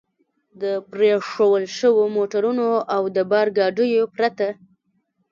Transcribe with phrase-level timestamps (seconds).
[0.61, 4.47] د پرېښوول شوو موټرو او د بار ګاډیو پرته.